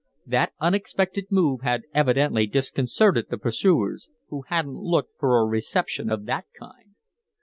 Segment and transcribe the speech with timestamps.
[0.25, 6.25] That unexpected move had evidently disconcerted the pursuers, who hadn't looked for a reception of
[6.25, 6.95] that kind.